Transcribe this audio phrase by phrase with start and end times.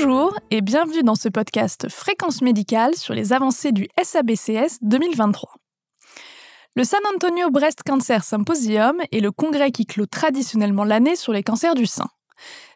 [0.00, 5.56] Bonjour et bienvenue dans ce podcast Fréquence médicale sur les avancées du SABCS 2023.
[6.76, 11.42] Le San Antonio Breast Cancer Symposium est le congrès qui clôt traditionnellement l'année sur les
[11.42, 12.06] cancers du sein.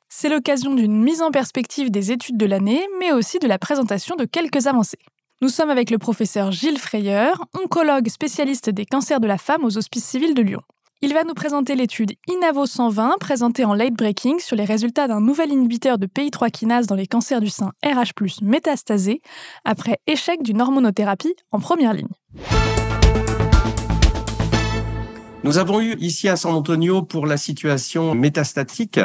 [0.08, 4.16] C'est l'occasion d'une mise en perspective des études de l'année, mais aussi de la présentation
[4.16, 4.98] de quelques avancées.
[5.42, 9.78] Nous sommes avec le professeur Gilles Freyer, oncologue spécialiste des cancers de la femme aux
[9.78, 10.62] Hospices civils de Lyon.
[11.04, 15.20] Il va nous présenter l'étude INAVO 120 présentée en late breaking sur les résultats d'un
[15.20, 19.20] nouvel inhibiteur de PI3 kinase dans les cancers du sein RH+ métastasé
[19.64, 22.06] après échec d'une hormonothérapie en première ligne.
[25.42, 29.00] Nous avons eu ici à San Antonio pour la situation métastatique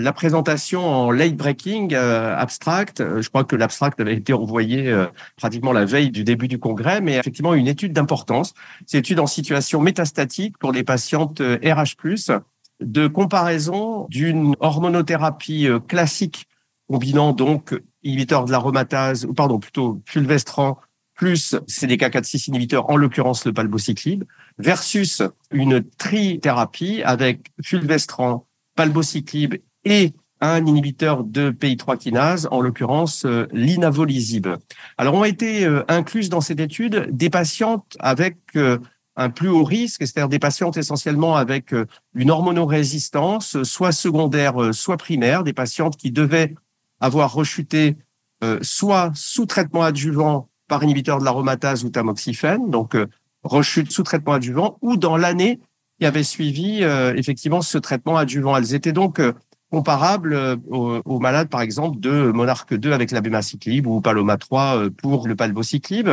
[0.00, 3.00] la présentation en late breaking euh, abstract.
[3.00, 6.58] Euh, je crois que l'abstract avait été envoyé euh, pratiquement la veille du début du
[6.58, 8.54] congrès, mais effectivement une étude d'importance.
[8.86, 12.32] C'est une étude en situation métastatique pour les patientes RH+,
[12.80, 16.46] de comparaison d'une hormonothérapie classique
[16.88, 20.78] combinant donc inhibiteur de l'aromatase, ou pardon, plutôt fulvestrant
[21.14, 24.24] plus CDK4-6 inhibiteur, en l'occurrence le palbociclib,
[24.58, 33.46] versus une trithérapie avec fulvestrant, palbociclib et un inhibiteur de PI3 kinase, en l'occurrence euh,
[33.52, 34.48] l'inavolisib.
[34.96, 38.78] Alors, ont été euh, incluses dans cette étude des patientes avec euh,
[39.16, 41.74] un plus haut risque, c'est-à-dire des patientes essentiellement avec
[42.14, 46.54] une hormonorésistance, soit secondaire, soit primaire, des patientes qui devaient
[47.00, 47.96] avoir rechuté
[48.62, 52.96] soit sous traitement adjuvant par inhibiteur de l'aromatase ou tamoxifène, donc
[53.42, 55.60] rechute sous traitement adjuvant, ou dans l'année
[55.98, 58.56] qui avait suivi effectivement ce traitement adjuvant.
[58.56, 59.20] Elles étaient donc
[59.70, 64.76] comparable euh, aux, malades, par exemple, de Monarque 2 avec la bémaciclib ou Paloma 3
[64.76, 66.08] euh, pour le palbociclib,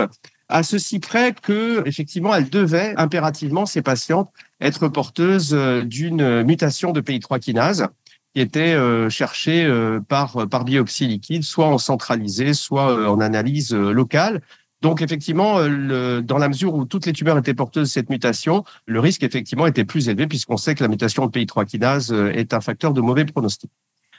[0.48, 6.92] à ceci près que, effectivement, elles devaient impérativement, ces patientes, être porteuses euh, d'une mutation
[6.92, 7.88] de PI3 kinase
[8.34, 8.78] qui était
[9.10, 9.68] cherchée
[10.08, 14.42] par, par biopsie liquide, soit en centralisé, soit en analyse locale.
[14.82, 18.64] Donc effectivement, euh, dans la mesure où toutes les tumeurs étaient porteuses de cette mutation,
[18.86, 22.32] le risque effectivement était plus élevé puisqu'on sait que la mutation de PI3 kinase euh,
[22.32, 23.72] est un facteur de mauvais pronostic.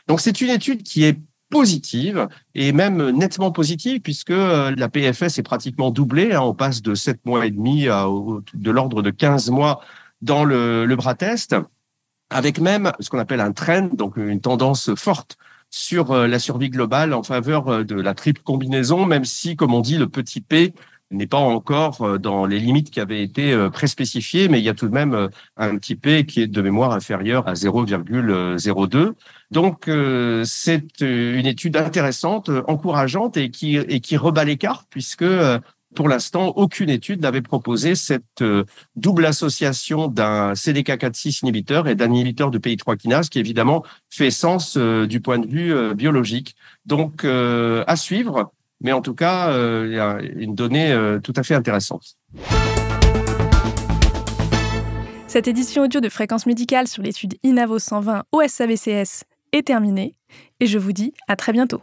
[0.09, 1.19] Donc c'est une étude qui est
[1.51, 6.33] positive et même nettement positive puisque euh, la PFS est pratiquement doublée.
[6.33, 6.41] Hein.
[6.43, 8.07] on passe de 7 mois et demi à
[8.55, 9.81] de l'ordre de 15 mois
[10.23, 11.55] dans le, le bras test,
[12.31, 15.39] avec même ce qu'on appelle un trend, donc une tendance forte
[15.71, 19.75] sur euh, la survie globale en faveur euh, de la triple combinaison, même si, comme
[19.75, 20.75] on dit, le petit p
[21.11, 24.75] n'est pas encore euh, dans les limites qui avaient été préspécifiées, mais il y a
[24.75, 29.13] tout de même un petit p qui est de mémoire inférieur à 0,02.
[29.51, 29.91] Donc,
[30.45, 35.25] c'est une étude intéressante, encourageante et qui, et qui rebat les cartes, puisque
[35.95, 38.65] pour l'instant, aucune étude n'avait proposé cette euh,
[38.97, 44.77] double association d'un CDK4-6 inhibiteur et d'un inhibiteur de PI3 kinase qui évidemment fait sens
[44.77, 46.57] euh, du point de vue euh, biologique.
[46.85, 49.51] Donc, à suivre, mais en tout cas,
[49.85, 52.17] il y a une donnée tout à fait intéressante.
[55.27, 60.15] Cette édition audio de Fréquence médicale sur l'étude INAVO 120 au est terminée
[60.61, 61.83] et je vous dis à très bientôt.